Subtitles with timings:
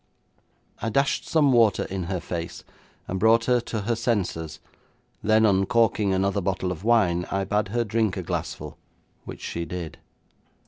[0.81, 2.63] I dashed some water in her face,
[3.07, 4.57] and brought her to her senses,
[5.21, 8.79] then uncorking another bottle of wine, I bade her drink a glassful,
[9.25, 9.99] which she did.